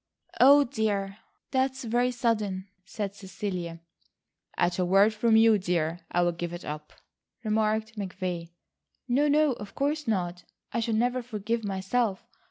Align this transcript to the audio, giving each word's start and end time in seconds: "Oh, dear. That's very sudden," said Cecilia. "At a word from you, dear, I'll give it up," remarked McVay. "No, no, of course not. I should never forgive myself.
"Oh, 0.39 0.63
dear. 0.63 1.19
That's 1.51 1.83
very 1.83 2.09
sudden," 2.09 2.67
said 2.85 3.13
Cecilia. 3.13 3.81
"At 4.57 4.79
a 4.79 4.83
word 4.83 5.13
from 5.13 5.35
you, 5.35 5.59
dear, 5.59 5.99
I'll 6.11 6.31
give 6.31 6.53
it 6.53 6.65
up," 6.65 6.91
remarked 7.43 7.97
McVay. 7.99 8.49
"No, 9.07 9.27
no, 9.27 9.51
of 9.53 9.75
course 9.75 10.07
not. 10.07 10.43
I 10.73 10.79
should 10.79 10.95
never 10.95 11.21
forgive 11.21 11.63
myself. 11.63 12.25